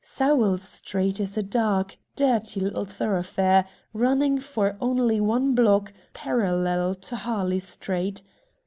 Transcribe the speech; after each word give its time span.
Sowell 0.03 0.57
Street 0.57 1.19
is 1.19 1.37
a 1.37 1.43
dark, 1.43 1.95
dirty 2.15 2.59
little 2.59 2.85
thoroughfare, 2.85 3.67
running 3.93 4.39
for 4.39 4.75
only 4.81 5.21
one 5.21 5.53
block, 5.53 5.93
parallel 6.15 6.95
to 6.95 7.15
Harley 7.15 7.59
Street. 7.59 8.23